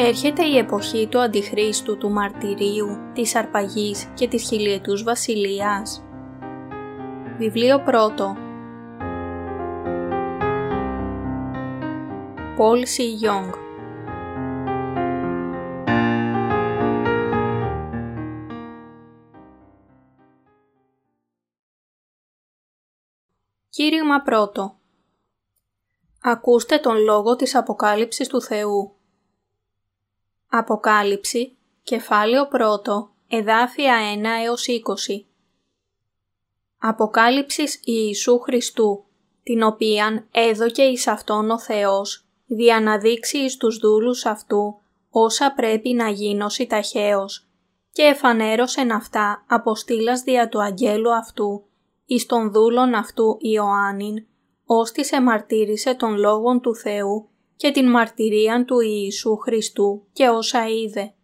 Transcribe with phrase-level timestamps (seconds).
[0.00, 6.04] Έρχεται η εποχή του Αντιχρίστου, του μαρτυρίου, της αρπαγής και της χιλιετούς βασιλείας.
[7.38, 8.36] Βιβλίο πρώτο
[12.56, 13.52] Πολ Σι Γιόγκ
[23.68, 24.78] Κήρυγμα πρώτο
[26.22, 28.97] Ακούστε τον λόγο της Αποκάλυψης του Θεού.
[30.50, 35.24] Αποκάλυψη, κεφάλαιο 1, εδάφια 1 έως 20.
[36.78, 39.04] Αποκάλυψης Ιησού Χριστού,
[39.42, 44.80] την οποίαν έδωκε εις Αυτόν ο Θεός, δια να δείξει εις τους δούλους Αυτού
[45.10, 47.48] όσα πρέπει να γίνωση ταχαίως,
[47.92, 51.64] και εφανέρωσεν αυτά αποστήλας δια του αγγέλου Αυτού,
[52.06, 54.26] εις τον δούλον Αυτού Ιωάννην,
[54.64, 57.28] ώστις εμαρτύρησε τον Λόγον του Θεού
[57.58, 61.14] και την μαρτυρίαν του Ιησού Χριστού και όσα είδε.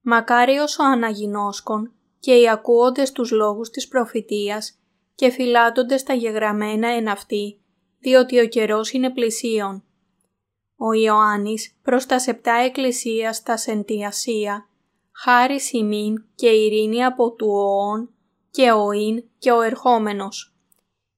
[0.00, 4.78] Μακάριος ο αναγινώσκον και οι ακούοντες τους λόγους της προφητείας
[5.14, 7.60] και φυλάτοντες τα γεγραμμένα εν αυτή,
[7.98, 9.84] διότι ο καιρός είναι πλησίον.
[10.76, 14.68] Ο Ιωάννης προς τα σεπτά εκκλησίας στα Σεντιασία,
[15.12, 18.10] χάρη ημίν και ειρήνη από του οών
[18.50, 20.51] και ο ίν και ο ερχόμενος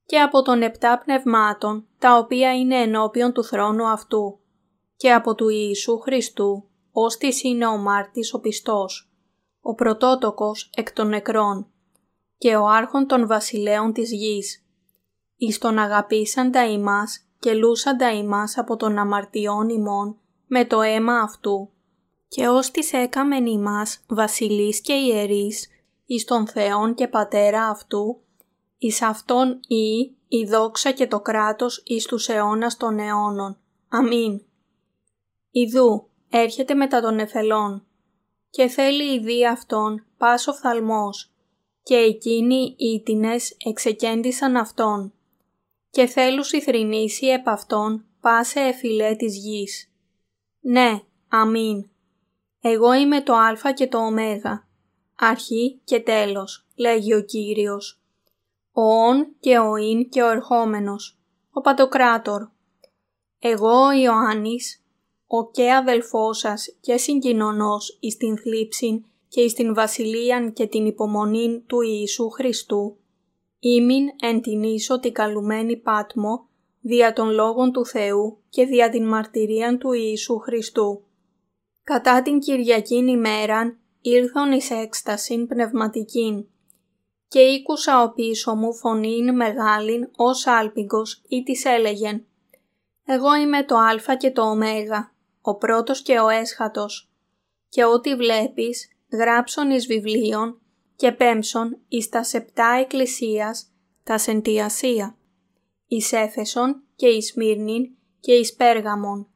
[0.06, 4.38] και από των επτά πνευμάτων, τα οποία είναι ενώπιον του θρόνου αυτού,
[4.96, 9.12] και από του Ιησού Χριστού, ώστις είναι ο μάρτης ο πιστός,
[9.60, 11.66] ο πρωτότοκος εκ των νεκρών,
[12.38, 14.66] και ο άρχον των βασιλέων της γης,
[15.36, 21.68] εις τον αγαπήσαντα ημάς και λούσαντα ημάς από τον αμαρτιών ημών με το αίμα αυτού,
[22.28, 25.68] και ώστις έκαμεν ημάς βασιλείς και ιερείς,
[26.06, 28.23] εις τον Θεόν και Πατέρα αυτού,
[28.84, 33.58] εις Αυτόν ή η δόξα και το κράτος εις τους αιώνας των αιώνων.
[33.88, 34.42] Αμήν.
[35.50, 37.86] Ιδού έρχεται μετά των εφελών
[38.50, 41.32] και θέλει η Αυτόν πάσο φθαλμός
[41.82, 45.12] και εκείνοι οι ήτινες εξεκέντησαν Αυτόν
[45.90, 49.92] και θέλους θρηνήσει επ' Αυτόν πάσε εφηλέ της γης.
[50.60, 51.90] Ναι, αμήν.
[52.60, 54.10] Εγώ είμαι το α και το ω,
[55.14, 58.03] αρχή και τέλος, λέγει ο Κύριος
[58.76, 61.18] ο ον και ο ειν και ο ερχόμενος,
[61.50, 62.48] ο Παντοκράτορ.
[63.38, 64.84] Εγώ ο Ιωάννης,
[65.26, 70.86] ο και αδελφός σας και συγκοινωνός εις την θλίψην και εις την βασιλείαν και την
[70.86, 72.96] υπομονήν του Ιησού Χριστού,
[73.58, 76.48] ήμην εν την ίσο τη καλουμένη πάτμο,
[76.80, 81.04] δια των λόγων του Θεού και δια την μαρτυρίαν του Ιησού Χριστού.
[81.84, 86.46] Κατά την Κυριακήν ημέραν ήλθον εις έκστασιν πνευματικήν
[87.34, 92.26] και ήκουσα ο πίσω μου φωνήν μεγάλην ως άλπιγκος ή της έλεγεν.
[93.04, 94.56] «Εγώ είμαι το α και το ω,
[95.40, 97.10] ο πρώτος και ο έσχατος.
[97.68, 100.60] Και ό,τι βλέπεις γράψον εις βιβλίων
[100.96, 103.72] και πέμψον εις τα σεπτά εκκλησίας
[104.04, 105.16] τα σεντιασία,
[105.86, 107.90] εις Έφεσον και εις Μύρνην
[108.20, 109.28] και εις Πέργαμον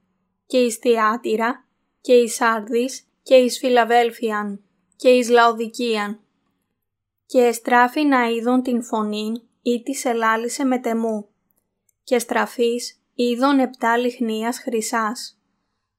[0.47, 1.67] και εις Θιάτυρα
[2.01, 4.63] και εις Άρδης και εις Φιλαβέλφιαν
[4.97, 6.21] και εις Λαοδικίαν
[7.28, 11.28] και εστράφη να είδον την φωνήν ή της ελάλησε με τεμού.
[12.05, 15.38] Και στραφής είδον επτά λιχνίας χρυσάς.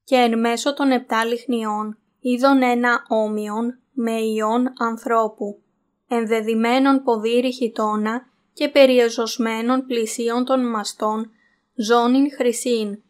[0.03, 5.61] Και εν μέσω των επτά λιχνιών είδον ένα όμοιον με ιόν ανθρώπου.
[6.07, 11.31] Ενδεδημένον ποδήρι χιτώνα και περιεζωσμένων πλησίων των μαστών
[11.75, 13.01] ζώνην χρυσήν.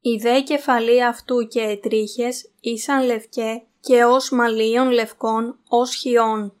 [0.00, 6.54] Η δε κεφαλή αυτού και ετρίχες ήσαν λευκέ και ως μαλλίων λευκών ως χιών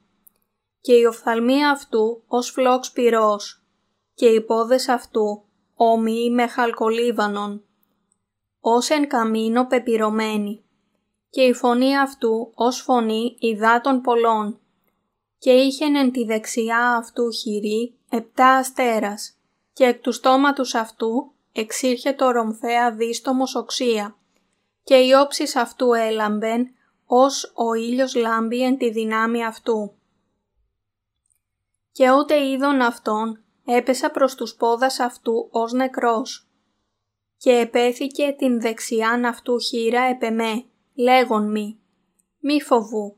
[0.80, 3.64] και η οφθαλμή αυτού ως φλόξ πυρός
[4.14, 7.64] και οι πόδες αυτού όμοιοι με χαλκολίβανον,
[8.60, 10.64] ως εν καμίνο πεπυρωμένη
[11.30, 14.60] και η φωνή αυτού ως φωνή υδάτων πολλών
[15.38, 19.36] και είχεν εν τη δεξιά αυτού χειρή επτά αστέρας
[19.72, 24.16] και εκ του στόματος αυτού εξήρχε το ρομφαία δίστομος οξία
[24.82, 26.74] και οι όψεις αυτού έλαμπεν
[27.06, 29.94] ως ο ήλιος λάμπει εν τη δυνάμει αυτού
[31.92, 36.48] και ότε είδον αυτόν έπεσα προς τους πόδας αυτού ως νεκρός.
[37.36, 40.64] Και επέθηκε την δεξιάν αυτού χείρα επεμέ,
[40.94, 41.80] λέγον μη,
[42.40, 43.16] μη φοβού.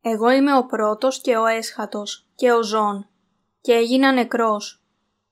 [0.00, 3.08] Εγώ είμαι ο πρώτος και ο έσχατος και ο ζών
[3.60, 4.82] και έγινα νεκρός.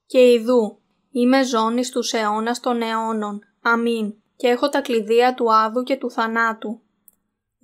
[0.07, 0.79] Και ιδού,
[1.11, 6.11] είμαι ζώνης τους αιώνας των αιώνων, αμήν, και έχω τα κλειδία του άδου και του
[6.11, 6.81] θανάτου.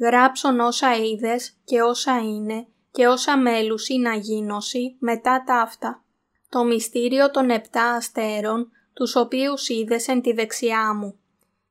[0.00, 6.04] Γράψον όσα είδες και όσα είναι και όσα μέλουσι να γίνωση μετά τα αυτά.
[6.48, 11.16] Το μυστήριο των επτά αστέρων, τους οποίους είδες εν τη δεξιά μου.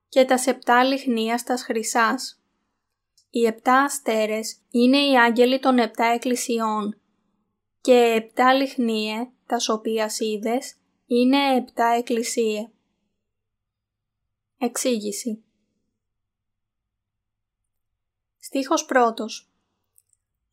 [0.09, 2.41] και τα σεπτά λιχνία στας χρυσάς.
[3.29, 7.01] Οι επτά αστέρες είναι οι άγγελοι των επτά εκκλησιών
[7.81, 10.75] και επτά λιχνίε, τας οποίας είδες,
[11.05, 12.69] είναι επτά εκκλησίε.
[14.57, 15.43] Εξήγηση
[18.39, 19.50] Στίχος πρώτος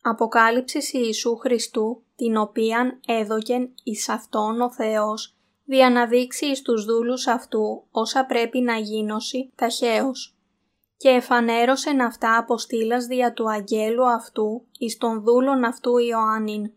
[0.01, 5.35] Αποκάλυψης Ιησού Χριστού, την οποίαν έδωκεν εις Αυτόν ο Θεός,
[5.65, 10.37] διαναδείξει εις τους δούλους Αυτού όσα πρέπει να γίνωση ταχαίως.
[10.97, 16.71] Και εφανέρωσεν αυτά αποστήλας δια του αγγέλου Αυτού εις των δούλων Αυτού Ιωάννην.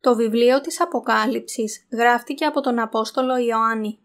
[0.00, 3.98] Το βιβλίο της Αποκάλυψης γράφτηκε από τον Απόστολο Ιωάννη.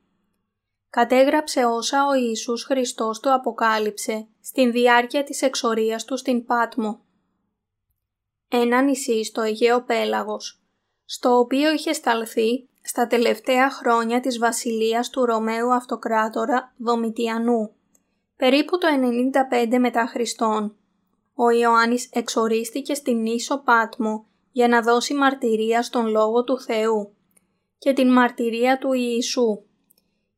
[0.90, 7.00] Κατέγραψε όσα ο Ιησούς Χριστός του αποκάλυψε στην διάρκεια της εξορίας του στην Πάτμο
[8.52, 10.62] ένα νησί στο Αιγαίο Πέλαγος,
[11.06, 17.72] στο οποίο είχε σταλθεί στα τελευταία χρόνια της βασιλείας του Ρωμαίου Αυτοκράτορα Δομητιανού,
[18.36, 18.88] περίπου το
[19.72, 20.76] 95 μετά Χριστόν.
[21.34, 27.14] Ο Ιωάννης εξορίστηκε στην ίσο Πάτμο για να δώσει μαρτυρία στον Λόγο του Θεού
[27.78, 29.64] και την μαρτυρία του Ιησού.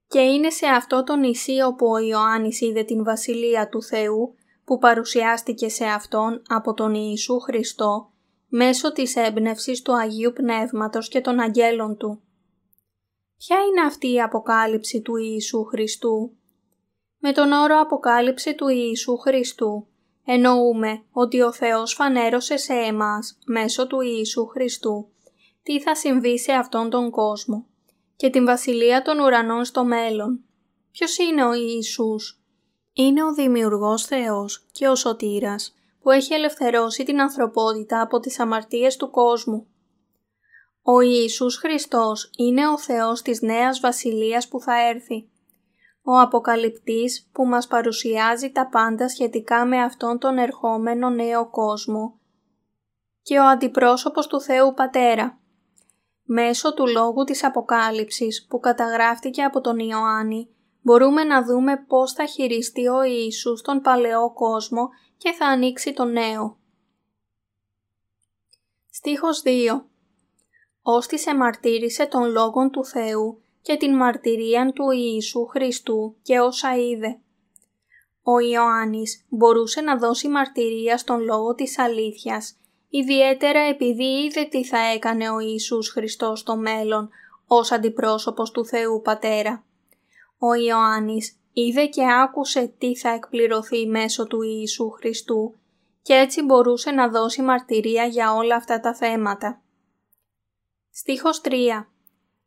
[0.07, 4.77] Και είναι σε αυτό το νησί όπου ο Ιωάννης είδε την βασιλεία του Θεού που
[4.77, 8.12] παρουσιάστηκε σε Αυτόν από τον Ιησού Χριστό
[8.48, 12.21] μέσω της έμπνευσης του Αγίου Πνεύματος και των αγγέλων Του.
[13.38, 16.31] Ποια είναι αυτή η αποκάλυψη του Ιησού Χριστού;
[17.18, 19.88] Με τον όρο αποκάλυψη του Ιησού Χριστού
[20.25, 25.07] εννοούμε ότι ο Θεός φανέρωσε σε εμάς μέσω του Ιησού Χριστού
[25.63, 27.66] τι θα συμβεί σε αυτόν τον κόσμο
[28.16, 30.44] και την Βασιλεία των Ουρανών στο μέλλον.
[30.92, 32.43] Ποιος είναι ο Ιησούς;
[32.95, 38.98] Είναι ο Δημιουργός Θεός και ο Σωτήρας που έχει ελευθερώσει την ανθρωπότητα από τις αμαρτίες
[38.98, 39.68] του κόσμου.
[40.81, 45.30] Ο Ιησούς Χριστός είναι ο Θεός της νέας βασιλείας που θα έρθει.
[46.04, 52.19] Ο Αποκαλυπτής που μας παρουσιάζει τα πάντα σχετικά με αυτόν τον ερχόμενο νέο κόσμο
[53.22, 55.40] και ο αντιπρόσωπος του Θεού Πατέρα.
[56.24, 60.50] Μέσω του λόγου της Αποκάλυψης που καταγράφτηκε από τον Ιωάννη
[60.83, 66.06] μπορούμε να δούμε πώς θα χειριστεί ο Ιησούς τον παλαιό κόσμο και θα ανοίξει το
[66.06, 66.57] νέο.
[68.89, 69.81] Στίχος 2
[70.81, 77.19] Ώστις εμαρτύρησε τον Λόγον του Θεού και την μαρτυρίαν του Ιησού Χριστού και όσα είδε.
[78.24, 82.56] Ο Ιωάννης μπορούσε να δώσει μαρτυρία στον Λόγο της αλήθειας,
[82.89, 87.09] ιδιαίτερα επειδή είδε τι θα έκανε ο Ιησούς Χριστός στο μέλλον
[87.47, 89.63] ως αντιπρόσωπος του Θεού Πατέρα.
[90.45, 95.56] Ο Ιωάννης είδε και άκουσε τι θα εκπληρωθεί μέσω του Ιησού Χριστού
[96.01, 99.62] και έτσι μπορούσε να δώσει μαρτυρία για όλα αυτά τα θέματα.
[100.92, 101.51] Στίχος 3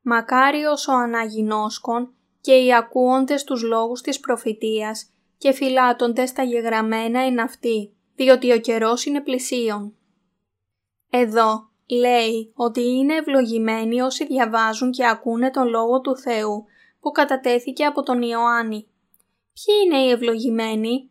[0.02, 7.42] Μακάριος ο αναγινώσκον και οι ακούοντες τους λόγους της προφητείας και φυλάτοντες τα γεγραμμένα είναι
[7.42, 9.94] αυτοί, διότι ο καιρός είναι πλησίον.
[11.10, 16.66] Εδώ λέει ότι είναι ευλογημένοι όσοι διαβάζουν και ακούνε τον Λόγο του Θεού
[17.06, 18.88] που κατατέθηκε από τον Ιωάννη.
[19.52, 21.10] Ποιοι είναι οι ευλογημένοι;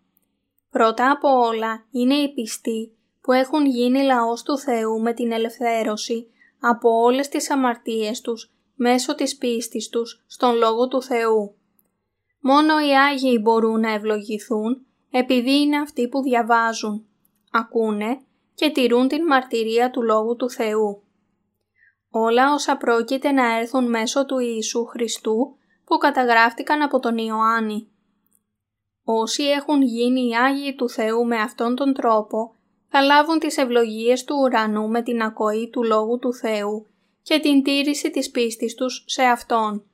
[0.69, 6.27] Πρώτα από όλα είναι οι πιστοί που έχουν γίνει λαός του Θεού με την ελευθέρωση
[6.59, 11.55] από όλες τις αμαρτίες τους μέσω της πίστης τους στον Λόγο του Θεού.
[12.39, 17.05] Μόνο οι Άγιοι μπορούν να ευλογηθούν επειδή είναι αυτοί που διαβάζουν,
[17.51, 18.21] ακούνε
[18.55, 21.03] και τηρούν την μαρτυρία του Λόγου του Θεού.
[22.09, 27.87] Όλα όσα πρόκειται να έρθουν μέσω του Ιησού Χριστού που καταγράφτηκαν από τον Ιωάννη.
[29.03, 32.55] Όσοι έχουν γίνει οι Άγιοι του Θεού με αυτόν τον τρόπο,
[32.89, 36.87] θα λάβουν τις ευλογίες του ουρανού με την ακοή του Λόγου του Θεού
[37.21, 39.85] και την τήρηση της πίστης τους σε Αυτόν.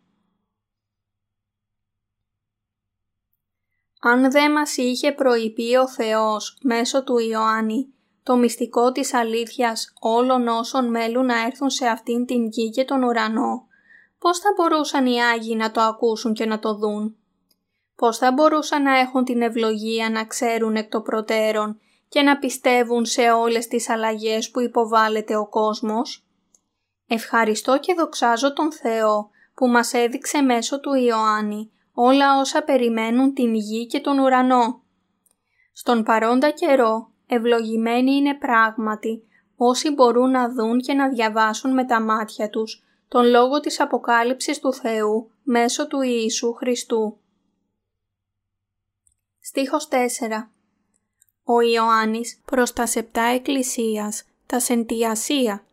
[4.02, 7.94] Αν δεν μας είχε προειπεί ο Θεός μέσω του Ιωάννη
[8.24, 13.04] το μυστικό της αλήθειας όλων όσων μέλουν να έρθουν σε αυτήν την γη και τον
[13.04, 13.68] ουρανό,
[14.22, 17.16] πώς θα μπορούσαν οι Άγιοι να το ακούσουν και να το δουν;
[17.96, 23.06] Πώς θα μπορούσαν να έχουν την ευλογία να ξέρουν εκ το προτέρων και να πιστεύουν
[23.06, 26.26] σε όλες τις αλλαγές που υποβάλλεται ο κόσμος;
[27.08, 33.54] Ευχαριστώ και δοξάζω τον Θεό που μας έδειξε μέσω του Ιωάννη όλα όσα περιμένουν την
[33.54, 34.82] γη και τον ουρανό.
[35.74, 39.24] Στον παρόντα καιρό ευλογημένοι είναι πράγματι
[39.56, 44.60] όσοι μπορούν να δουν και να διαβάσουν με τα μάτια τους τον λόγο της αποκάλυψης
[44.60, 47.18] του Θεού μέσω του Ιησού Χριστού.
[49.40, 49.96] Στίχος 4
[51.44, 55.64] Ο Ιωάννης προς τα σεπτά εκκλησίας, τα σεντιασία.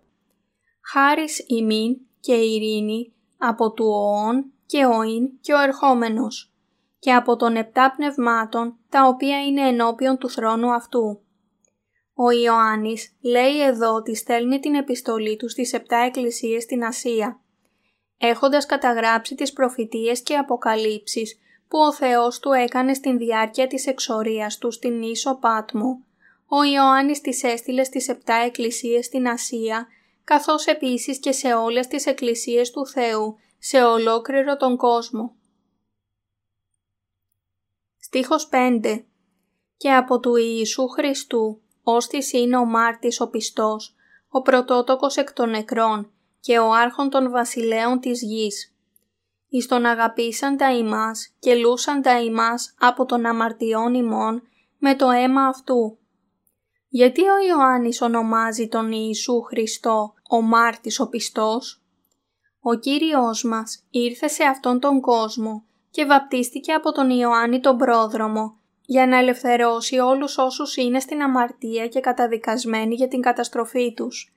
[0.93, 6.53] Χάρις ημίν και ειρήνη από του οόν και οήν και ο ερχόμενος
[6.99, 11.21] και από των επτά πνευμάτων τα οποία είναι ενώπιον του θρόνου αυτού.
[12.21, 17.41] Ο Ιωάννης λέει εδώ ότι στέλνει την επιστολή του στις επτά εκκλησίες στην Ασία,
[18.19, 24.59] έχοντας καταγράψει τις προφητείες και αποκαλύψεις που ο Θεός του έκανε στην διάρκεια της εξορίας
[24.59, 26.05] του στην Ίσο Πάτμο.
[26.47, 29.87] Ο Ιωάννης τις έστειλε στις επτά εκκλησίες στην Ασία,
[30.25, 35.37] καθώς επίσης και σε όλες τις εκκλησίες του Θεού, σε ολόκληρο τον κόσμο.
[37.99, 39.05] Στίχος 5
[39.77, 43.95] «Και από του Ιησού Χριστού, ώστις είναι ο μάρτης ο πιστός,
[44.29, 48.75] ο πρωτότοκος εκ των νεκρών και ο άρχον των βασιλέων της γης.
[49.49, 54.43] Εις τον αγαπήσαν τα ημάς και λούσαν τα ημάς από τον αμαρτιών ημών
[54.79, 55.99] με το αίμα αυτού.
[56.89, 61.83] Γιατί ο Ιωάννης ονομάζει τον Ιησού Χριστό ο μάρτης ο πιστός;
[62.61, 68.57] Ο Κύριος μας ήρθε σε αυτόν τον κόσμο και βαπτίστηκε από τον Ιωάννη τον πρόδρομο
[68.91, 74.35] για να ελευθερώσει όλους όσους είναι στην αμαρτία και καταδικασμένοι για την καταστροφή τους.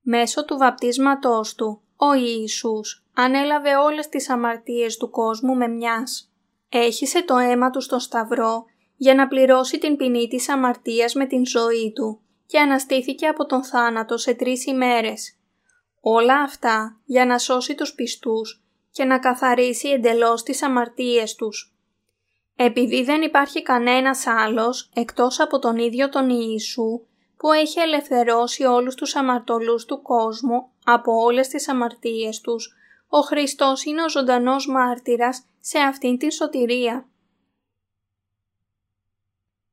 [0.00, 6.32] Μέσω του βαπτίσματός του, ο Ιησούς ανέλαβε όλες τις αμαρτίες του κόσμου με μιας.
[6.68, 8.64] Έχισε το αίμα του στο σταυρό
[8.96, 13.64] για να πληρώσει την ποινή της αμαρτίας με την ζωή του και αναστήθηκε από τον
[13.64, 15.38] θάνατο σε τρεις ημέρες.
[16.00, 21.74] Όλα αυτά για να σώσει τους πιστούς και να καθαρίσει εντελώς τις αμαρτίες τους.
[22.62, 27.00] Επειδή δεν υπάρχει κανένας άλλος εκτός από τον ίδιο τον Ιησού
[27.36, 32.74] που έχει ελευθερώσει όλους τους αμαρτωλούς του κόσμου από όλες τις αμαρτίες τους,
[33.08, 37.08] ο Χριστός είναι ο ζωντανός μάρτυρας σε αυτήν την σωτηρία.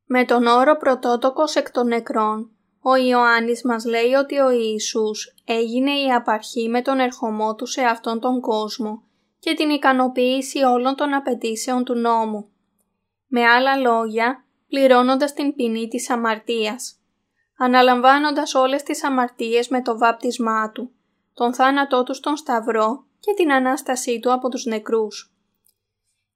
[0.05, 2.49] Με τον όρο πρωτότοκος εκ των νεκρών,
[2.81, 7.81] ο Ιωάννης μας λέει ότι ο Ιησούς έγινε η απαρχή με τον ερχομό του σε
[7.81, 9.03] αυτόν τον κόσμο
[9.39, 12.51] και την ικανοποίηση όλων των απαιτήσεων του νόμου.
[13.27, 16.99] Με άλλα λόγια, πληρώνοντας την ποινή της αμαρτίας,
[17.57, 20.91] αναλαμβάνοντας όλες τις αμαρτίες με το βάπτισμά του,
[21.33, 25.31] τον θάνατό του στον Σταυρό και την Ανάστασή του από τους νεκρούς.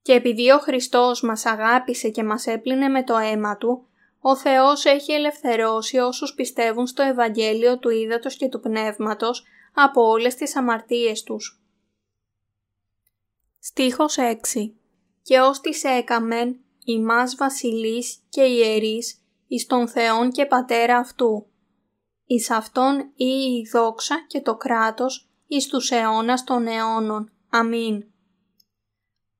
[0.02, 3.86] Και επειδή ο Χριστός μας αγάπησε και μας έπλυνε με το αίμα του,
[4.20, 9.44] ο Θεός έχει ελευθερώσει όσους πιστεύουν στο Ευαγγέλιο του Ήδατος και του Πνεύματος
[9.74, 11.62] από όλες τις αμαρτίες τους.
[13.58, 14.74] Στίχος 6
[15.22, 21.46] «Και ως τις έκαμεν ημάς βασιλείς και ιερείς εις τον Θεόν και Πατέρα αυτού,
[22.26, 27.32] εις Αυτόν ή η δόξα και το κράτος εις τους αιώνας των αιώνων.
[27.50, 28.04] Αμήν.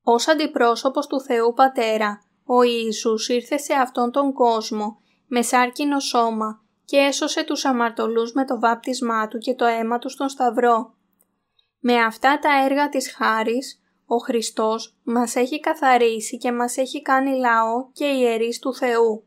[0.03, 4.97] Ως αντιπρόσωπος του Θεού Πατέρα, ο Ιησούς ήρθε σε αυτόν τον κόσμο
[5.27, 10.09] με σάρκινο σώμα και έσωσε τους αμαρτωλούς με το βάπτισμά του και το αίμα του
[10.09, 10.93] στον Σταυρό.
[11.79, 13.82] Με αυτά τα έργα της χάρης,
[14.13, 19.23] ο Χριστός μας έχει καθαρίσει και μας έχει κάνει λαό και ιερείς του Θεού.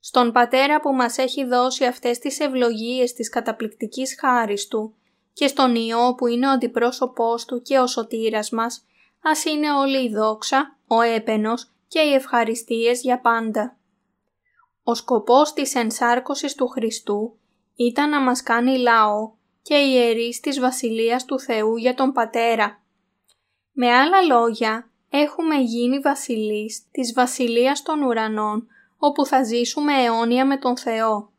[0.00, 4.94] Στον Πατέρα που μας έχει δώσει αυτές τις ευλογίες της καταπληκτικής χάρης Του
[5.32, 8.84] και στον Υιό που είναι ο αντιπρόσωπός Του και ο σωτήρας μας,
[9.22, 13.76] ας είναι όλη η δόξα, ο έπαινος και οι ευχαριστίες για πάντα.
[14.82, 17.36] Ο σκοπός της ενσάρκωσης του Χριστού
[17.76, 19.30] ήταν να μας κάνει λαό
[19.62, 22.79] και ιερείς της Βασιλείας του Θεού για τον Πατέρα.
[23.72, 28.66] Με άλλα λόγια, έχουμε γίνει βασιλείς της Βασιλείας των Ουρανών,
[28.98, 31.32] όπου θα ζήσουμε αιώνια με τον Θεό.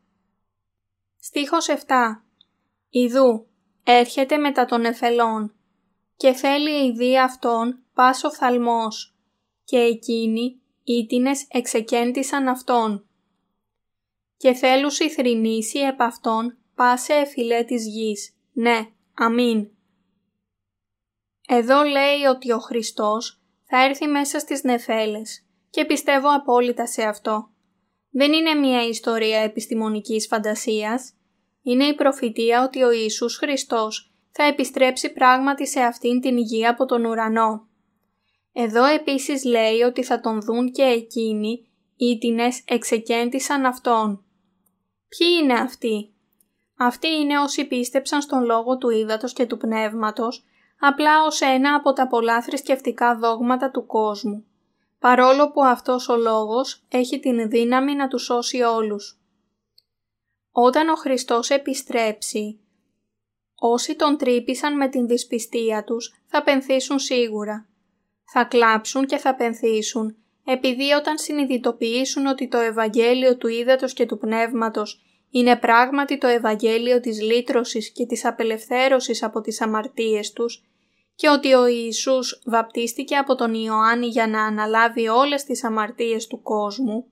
[1.20, 1.76] Στίχος 7
[2.90, 3.48] Ιδού,
[3.84, 5.56] έρχεται μετά των εφελών
[6.16, 9.16] και θέλει η δία αυτών πάσο φθαλμός
[9.64, 13.06] και εκείνοι ήτινες εξεκέντησαν αυτόν
[14.38, 18.36] και θέλουσι θρηνήσει επ' αυτόν πάσε εφηλέ της γης.
[18.54, 19.70] Ναι, αμήν.
[21.53, 27.50] Εδώ λέει ότι ο Χριστός θα έρθει μέσα στις νεφέλες και πιστεύω απόλυτα σε αυτό.
[28.12, 31.13] Δεν είναι μια ιστορία επιστημονικής φαντασίας.
[31.62, 36.86] Είναι η προφητεία ότι ο Ιησούς Χριστός θα επιστρέψει πράγματι σε αυτήν την υγεία από
[36.86, 37.67] τον ουρανό.
[38.53, 44.24] Εδώ επίσης λέει ότι θα τον δουν και εκείνοι, ήτινες εξεκέντησαν Αυτόν.
[45.08, 46.13] Ποιοι είναι αυτοί;
[46.77, 50.46] Αυτοί είναι όσοι πίστεψαν στον λόγο του ύδατος και του πνεύματος,
[50.82, 54.46] απλά ως ένα από τα πολλά θρησκευτικά δόγματα του κόσμου
[55.02, 59.20] παρόλο που αυτός ο λόγος έχει την δύναμη να τους σώσει όλους.
[60.52, 62.60] Όταν ο Χριστός επιστρέψει,
[63.56, 67.70] όσοι τον τρύπησαν με την δυσπιστία τους θα πενθήσουν σίγουρα.
[68.24, 74.18] Θα κλάψουν και θα πενθήσουν, επειδή όταν συνειδητοποιήσουν ότι το Ευαγγέλιο του Ήδατος και του
[74.18, 80.64] Πνεύματος είναι πράγματι το Ευαγγέλιο της λύτρωσης και της απελευθέρωσης από τις αμαρτίες τους,
[81.22, 86.42] και ότι ο Ιησούς βαπτίστηκε από τον Ιωάννη για να αναλάβει όλες τις αμαρτίες του
[86.42, 87.12] κόσμου,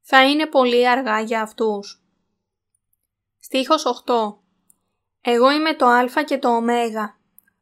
[0.00, 2.02] θα είναι πολύ αργά για αυτούς.
[3.40, 4.38] Στίχος 8
[5.20, 6.62] «Εγώ είμαι το Α και το Ω,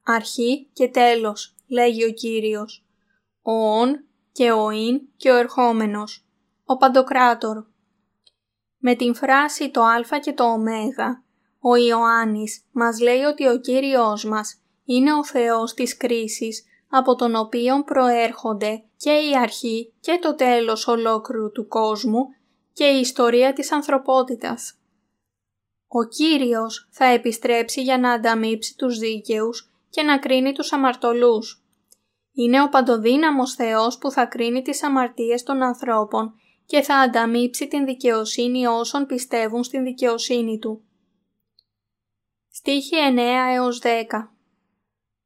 [0.02, 2.86] αρχή και τέλος», λέγει ο Κύριος,
[3.42, 6.26] «ο Ον και ο Ιν και ο Ερχόμενος,
[6.64, 7.64] ο Παντοκράτορ».
[8.78, 10.58] Με την φράση το Α και το Ω,
[11.60, 14.60] ο Ιωάννης μας λέει ότι ο Κύριος μας
[14.92, 20.86] είναι ο Θεός της κρίσης από τον οποίο προέρχονται και η αρχή και το τέλος
[20.86, 22.26] ολόκληρου του κόσμου
[22.72, 24.74] και η ιστορία της ανθρωπότητας.
[25.86, 31.64] Ο Κύριος θα επιστρέψει για να ανταμείψει τους δίκαιους και να κρίνει τους αμαρτωλούς.
[32.32, 36.34] Είναι ο παντοδύναμος Θεός που θα κρίνει τις αμαρτίες των ανθρώπων
[36.66, 40.82] και θα ανταμείψει την δικαιοσύνη όσων πιστεύουν στην δικαιοσύνη Του.
[42.48, 43.18] Στίχη 9
[43.54, 44.39] έως 10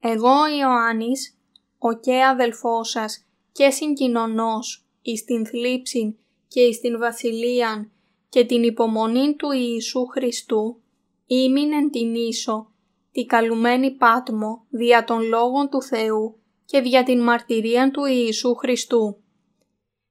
[0.06, 1.38] Εγώ Ιωάννης,
[1.78, 6.18] ο και αδελφός σας και συγκοινωνός εις την θλίψη
[6.48, 7.90] και εις την βασιλείαν
[8.28, 10.80] και την υπομονή του Ιησού Χριστού,
[11.26, 12.72] ήμην εν την ίσο,
[13.12, 19.16] τη καλουμένη πάτμο δια των λόγων του Θεού και δια την μαρτυρία του Ιησού Χριστού.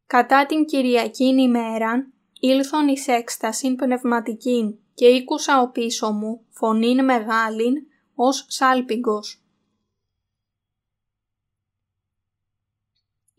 [0.08, 7.76] Κατά την Κυριακήν ημέραν, ήλθον εις έκστασιν πνευματικήν και ήκουσα ο πίσω μου φωνήν μεγάλην
[8.16, 9.43] ως σάλπιγγος.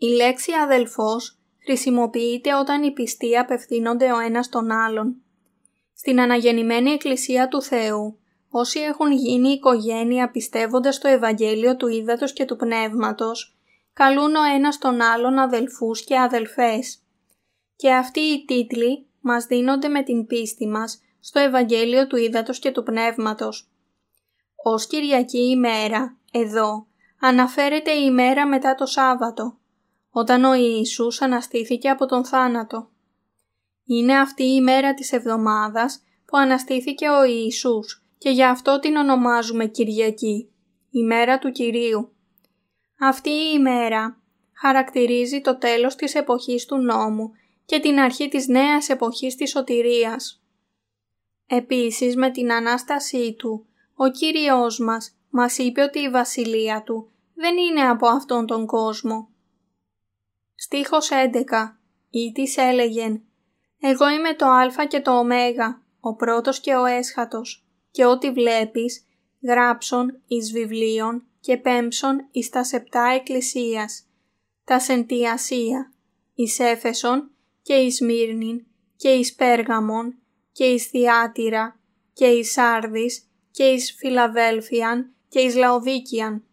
[0.04, 5.16] Η λέξη αδελφός χρησιμοποιείται όταν οι πιστοί απευθύνονται ο ένας τον άλλον.
[5.94, 8.18] Στην αναγεννημένη Εκκλησία του Θεού,
[8.50, 13.56] όσοι έχουν γίνει οικογένεια πιστεύοντας το Ευαγγέλιο του Ήδατος και του Πνεύματος,
[13.92, 17.02] καλούν ο ένας τον άλλον αδελφούς και αδελφές.
[17.76, 22.70] Και αυτοί οι τίτλοι μας δίνονται με την πίστη μας στο Ευαγγέλιο του Ήδατος και
[22.70, 23.70] του Πνεύματος.
[24.54, 26.86] Ως Κυριακή ημέρα, εδώ,
[27.20, 29.58] αναφέρεται η ημέρα μετά το Σάββατο,
[30.16, 32.90] όταν ο Ιησούς αναστήθηκε από τον θάνατο.
[33.84, 39.66] Είναι αυτή η ημέρα της εβδομάδας που αναστήθηκε ο Ιησούς και γι' αυτό την ονομάζουμε
[39.66, 40.50] Κυριακή,
[40.90, 42.12] ημέρα του Κυρίου.
[43.00, 44.22] Αυτή η ημέρα
[44.52, 47.30] χαρακτηρίζει το τέλος της εποχής του νόμου
[47.64, 50.42] και την αρχή της νέας εποχής της σωτηρίας.
[51.46, 57.56] Επίσης με την Ανάστασή Του, ο Κύριος μας μας είπε ότι η βασιλεία Του δεν
[57.56, 59.33] είναι από αυτόν τον κόσμο.
[60.64, 61.76] Στίχος 11
[62.10, 63.22] Ή της έλεγεν
[63.80, 65.24] «Εγώ είμαι το Α και το Ω,
[66.00, 69.06] ο πρώτος και ο έσχατος, και ό,τι βλέπεις,
[69.42, 74.06] γράψον εις βιβλίων και πέμψον εις τα σεπτά εκκλησίας,
[74.64, 75.92] τα σεντιασία,
[76.34, 77.30] εις Έφεσον
[77.62, 78.64] και εις Μύρνην
[78.96, 80.14] και εις Πέργαμον
[80.52, 81.80] και εις Θιάτυρα
[82.12, 86.44] και εις Σάρδης και εις Φιλαδέλφιαν και εις Λαοδίκιαν.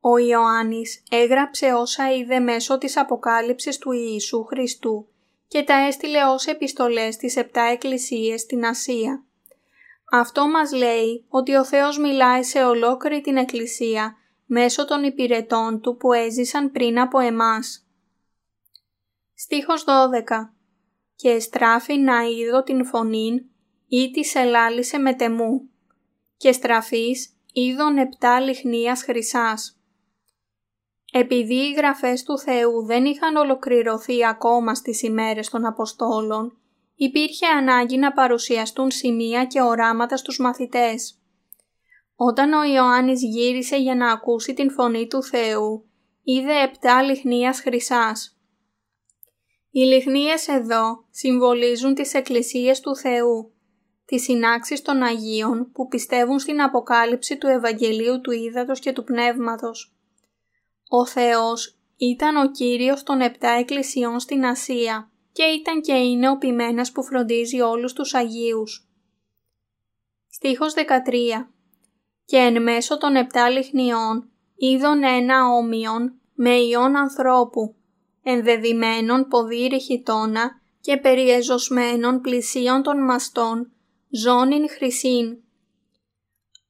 [0.00, 5.08] Ο Ιωάννης έγραψε όσα είδε μέσω της αποκάλυψης του Ιησού Χριστού
[5.48, 9.24] και τα έστειλε ως επιστολές στις επτά εκκλησίες στην Ασία.
[10.12, 15.96] Αυτό μας λέει ότι ο Θεός μιλάει σε ολόκληρη την Εκκλησία μέσω των υπηρετών Του
[15.96, 17.86] που έζησαν πριν από εμάς.
[19.34, 20.52] Στίχος 12
[21.14, 23.44] «Και στράφει να είδω την φωνήν
[23.88, 25.70] ή της ελάλησε με τεμού
[26.36, 29.79] και στραφής είδον επτά λιχνίας χρυσάς».
[31.12, 36.58] Επειδή οι γραφές του Θεού δεν είχαν ολοκληρωθεί ακόμα στις ημέρες των Αποστόλων,
[36.94, 41.14] υπήρχε ανάγκη να παρουσιαστούν σημεία και οράματα στους μαθητές.
[42.16, 45.84] Όταν ο Ιωάννης γύρισε για να ακούσει την φωνή του Θεού,
[46.22, 48.38] είδε επτά λιχνίας χρυσάς.
[49.70, 53.52] Οι λιχνίες εδώ συμβολίζουν τις εκκλησίες του Θεού,
[54.04, 59.94] τις συνάξεις των Αγίων που πιστεύουν στην αποκάλυψη του Ευαγγελίου του Ήδατος και του Πνεύματος.
[60.92, 66.36] Ο Θεός ήταν ο Κύριος των επτά εκκλησιών στην Ασία και ήταν και είναι ο
[66.36, 68.88] ποιμένας που φροντίζει όλους τους Αγίους.
[70.30, 71.48] Στίχος 13
[72.24, 77.74] Και εν μέσω των επτά λιχνιών είδον ένα όμοιον με ιόν ανθρώπου,
[78.22, 83.72] ενδεδειμένων ποδήρι χιτώνα και περιεζωσμένων πλησίων των μαστών,
[84.10, 85.36] ζώνην χρυσήν.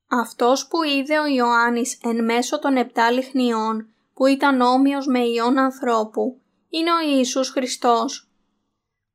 [0.09, 5.59] Αυτός που είδε ο Ιωάννης εν μέσω των επτά λιχνιών που ήταν όμοιος με ιόν
[5.59, 8.29] ανθρώπου, είναι ο Ιησούς Χριστός.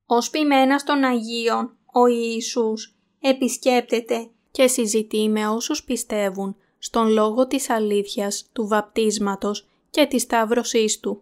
[0.05, 7.69] Ως ποιμένας των Αγίων, ο Ιησούς επισκέπτεται και συζητεί με όσους πιστεύουν στον λόγο της
[7.69, 11.21] αλήθειας, του βαπτίσματος και της σταύρωσής Του.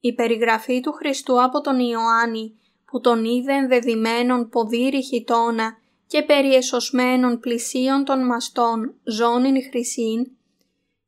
[0.00, 7.40] Η περιγραφή του Χριστού από τον Ιωάννη που τον είδε ενδεδειμένον ποδήρι χιτώνα και περιεσωσμένων
[7.40, 10.26] πλησίων των μαστών ζώνην χρυσήν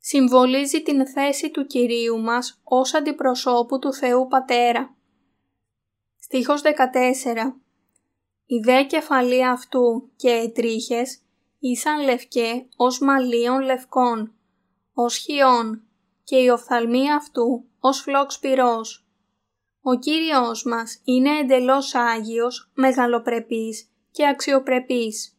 [0.04, 4.96] Συμβολίζει την θέση του Κυρίου μας ως αντιπροσώπου του Θεού Πατέρα.
[6.18, 6.66] Στίχος 14
[8.46, 11.22] Οι δε κεφαλή αυτού και ετρίχες
[11.58, 14.34] ήσαν λευκέ ως μαλλίων λευκών,
[14.92, 15.82] ως χιών
[16.24, 19.06] και η οφθαλμή αυτού ως φλόξ πυρός.
[19.82, 25.38] Ο Κύριος μας είναι εντελώς Άγιος, μεγαλοπρεπής και αξιοπρεπής.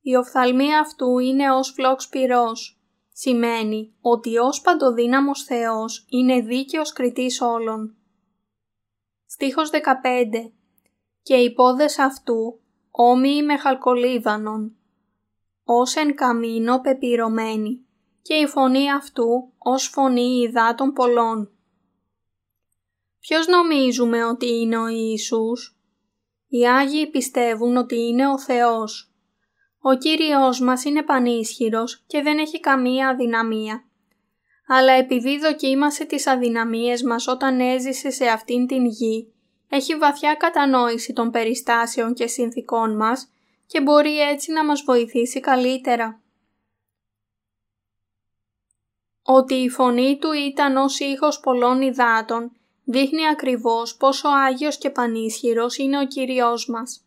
[0.00, 2.73] Η οφθαλμή αυτού είναι ως φλόξ πυρός.
[3.16, 7.96] Σημαίνει ότι ως παντοδύναμος Θεός είναι δίκαιος κριτής όλων.
[9.26, 10.52] Στίχος 15
[11.22, 14.76] «Και οι πόδες αυτού όμοιοι με χαλκολίβανον,
[15.64, 17.86] ως εν καμίνο πεπυρωμένη
[18.22, 21.50] και η φωνή αυτού ως φωνή υδάτων πολλών».
[23.20, 25.78] Ποιος νομίζουμε ότι είναι ο Ιησούς;
[26.48, 29.13] Οι Άγιοι πιστεύουν ότι είναι ο Θεός.
[29.86, 33.84] Ο Κύριος μας είναι πανίσχυρος και δεν έχει καμία αδυναμία.
[34.66, 39.32] Αλλά επειδή δοκίμασε τις αδυναμίες μας όταν έζησε σε αυτήν την γη,
[39.68, 43.30] έχει βαθιά κατανόηση των περιστάσεων και συνθήκων μας
[43.66, 46.20] και μπορεί έτσι να μας βοηθήσει καλύτερα.
[49.22, 52.52] Ότι η φωνή του ήταν ως ήχος πολλών υδάτων
[52.84, 57.03] δείχνει ακριβώς πόσο Άγιος και Πανίσχυρος είναι ο Κύριος μας.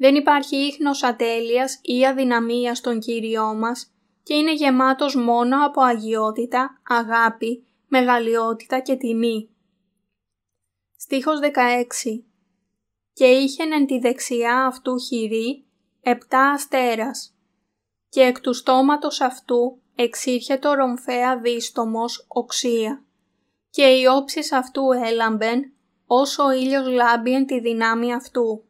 [0.00, 6.80] Δεν υπάρχει ίχνος ατέλειας ή αδυναμίας στον Κύριό μας και είναι γεμάτος μόνο από αγιότητα,
[6.88, 9.48] αγάπη, μεγαλειότητα και τιμή.
[10.96, 12.24] Στίχος 16
[13.12, 15.64] «Και είχεν εν τη δεξιά αυτού χειρή
[16.00, 17.34] επτά αστέρας
[18.08, 23.04] και εκ του στόματος αυτού εξήρχε το ρομφαία δίστομος οξία
[23.70, 25.72] και οι όψεις αυτού έλαμπεν
[26.06, 28.64] όσο ο ήλιος λάμπει εν τη δυνάμει αυτού.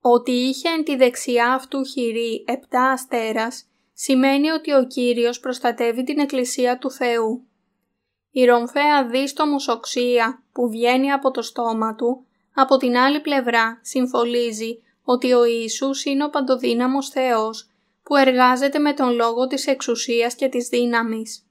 [0.00, 6.18] Ότι είχε εν τη δεξιά αυτού χειρή επτά αστέρας σημαίνει ότι ο Κύριος προστατεύει την
[6.18, 7.44] Εκκλησία του Θεού.
[8.30, 14.82] Η ρομφαία δίστομος οξία που βγαίνει από το στόμα του, από την άλλη πλευρά συμφωλίζει
[15.02, 17.70] ότι ο Ιησούς είναι ο παντοδύναμος Θεός
[18.02, 21.46] που εργάζεται με τον λόγο της εξουσίας και της δύναμης.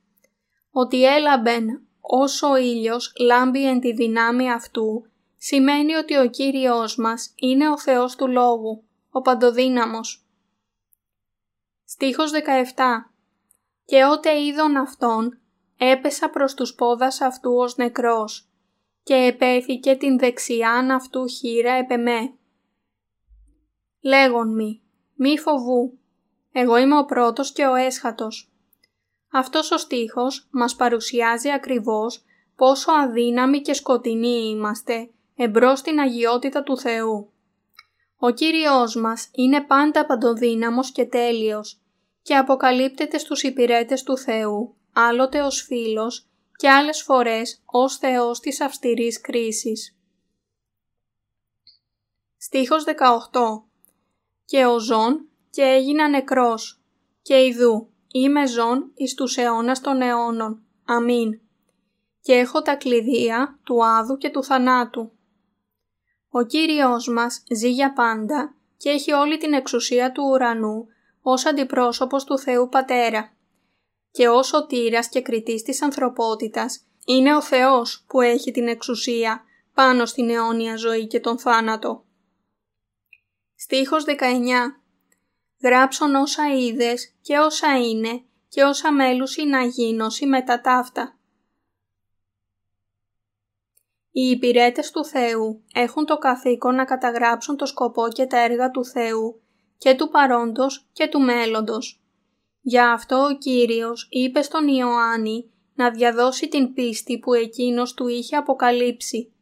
[0.71, 5.08] Ότι έλαμπεν όσο ο ήλιος λάμπει εν τη δυνάμει αυτού,
[5.39, 10.25] σημαίνει ότι ο Κύριος μας είναι ο Θεός του Λόγου, ο Παντοδύναμος.
[11.85, 13.11] Στίχος 17
[13.85, 15.39] «Και ότε είδον αυτόν,
[15.77, 18.49] έπεσα προς τους πόδας αυτού ως νεκρός
[19.03, 22.33] και επέθηκε την δεξιάν αυτού χείρα επεμέ.
[24.01, 24.81] Λέγον μη,
[25.15, 25.99] μη φοβού,
[26.51, 28.51] εγώ είμαι ο πρώτος και ο έσχατος.
[29.31, 32.23] Αυτός ο στίχος μας παρουσιάζει ακριβώς
[32.55, 35.09] πόσο αδύναμοι και σκοτεινοί είμαστε
[35.41, 37.31] εμπρός στην αγιότητα του Θεού.
[38.17, 41.81] Ο Κύριος μας είναι πάντα παντοδύναμος και τέλειος
[42.21, 48.61] και αποκαλύπτεται στους υπηρέτες του Θεού, άλλοτε ως φίλος και άλλες φορές ως Θεός της
[48.61, 49.97] αυστηρής κρίσης.
[52.37, 53.63] Στίχος 18
[54.45, 56.81] «Και ο ζών και έγινα νεκρός,
[57.21, 60.63] και ιδού είμαι ζών εις τους αιώνας των αιώνων.
[60.85, 61.39] Αμήν.
[62.21, 65.11] Και έχω τα κλειδία του Άδου και του θανάτου.
[66.31, 70.87] Ο Κύριος μας ζει για πάντα και έχει όλη την εξουσία του ουρανού
[71.21, 73.33] ως αντιπρόσωπος του Θεού Πατέρα.
[74.11, 80.05] Και ως τύρας και κριτής της ανθρωπότητας είναι ο Θεός που έχει την εξουσία πάνω
[80.05, 82.03] στην αιώνια ζωή και τον θάνατο.
[83.55, 84.13] Στίχος 19
[85.63, 91.18] γράψον όσα είδες και όσα είναι και όσα μέλουσι να γίνωση μετά ταύτα.
[94.11, 98.85] Οι υπηρέτες του Θεού έχουν το καθήκον να καταγράψουν το σκοπό και τα έργα του
[98.85, 99.41] Θεού
[99.77, 102.01] και του παρόντος και του μέλλοντος.
[102.61, 108.35] Γι' αυτό ο Κύριος είπε στον Ιωάννη να διαδώσει την πίστη που εκείνος του είχε
[108.35, 109.33] αποκαλύψει,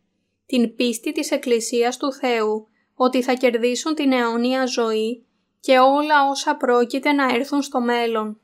[0.46, 5.26] την πίστη της Εκκλησίας του Θεού ότι θα κερδίσουν την αιώνια ζωή
[5.60, 8.40] και όλα όσα πρόκειται να έρθουν στο μέλλον.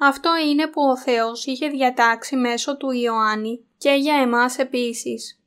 [0.00, 5.40] Αυτό είναι που ο Θεός είχε διατάξει μέσω του Ιωάννη και για εμάς επίσης.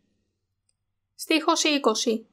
[1.16, 2.26] Στίχος 20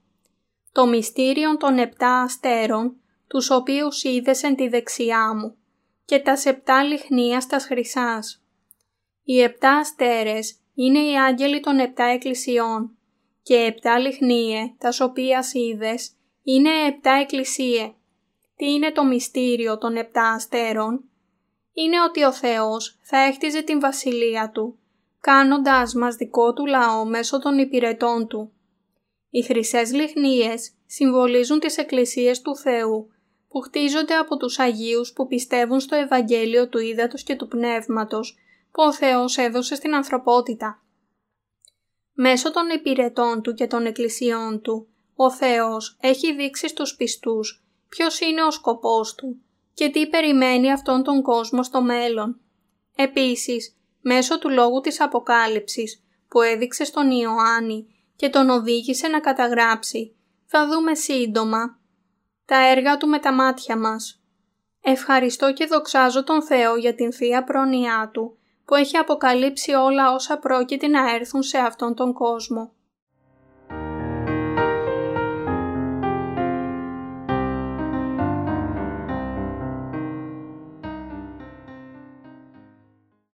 [0.72, 5.56] Το μυστήριο των επτά αστέρων, τους οποίους είδες εν τη δεξιά μου,
[6.04, 8.42] και τας επτά λιχνίας στα χρυσάς.
[9.24, 12.96] Οι επτά αστέρες είναι οι άγγελοι των επτά εκκλησιών
[13.42, 17.92] και επτά λιχνίες, τας οποίας είδες, είναι επτά εκκλησίε
[18.58, 21.04] τι είναι το μυστήριο των επτά αστέρων,
[21.72, 24.77] είναι ότι ο Θεός θα έχτιζε την βασιλεία Του,
[25.20, 28.52] κάνοντάς μας δικό Του λαό μέσω των υπηρετών Του.
[29.30, 33.10] Οι χρυσές λιχνίες συμβολίζουν τις εκκλησίες του Θεού,
[33.48, 38.36] που χτίζονται από τους Αγίους που πιστεύουν στο Ευαγγέλιο του Ήδατος και του Πνεύματος
[38.70, 40.82] που ο Θεός έδωσε στην ανθρωπότητα.
[42.12, 48.20] Μέσω των υπηρετών Του και των εκκλησιών Του, ο Θεός έχει δείξει στους πιστούς ποιος
[48.20, 49.40] είναι ο σκοπός Του
[49.74, 52.40] και τι περιμένει αυτόν τον κόσμο στο μέλλον.
[52.96, 60.16] Επίσης, μέσω του λόγου της Αποκάλυψης που έδειξε στον Ιωάννη και τον οδήγησε να καταγράψει,
[60.46, 61.78] θα δούμε σύντομα
[62.44, 64.22] τα έργα Του με τα μάτια μας.
[64.80, 70.38] Ευχαριστώ και δοξάζω τον Θεό για την Θεία Πρόνοιά Του που έχει αποκαλύψει όλα όσα
[70.38, 72.72] πρόκειται να έρθουν σε αυτόν τον κόσμο.